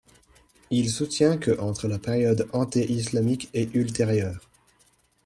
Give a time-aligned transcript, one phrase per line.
[0.71, 4.49] Il soutient que entre la période anté-islamique et ultérieure.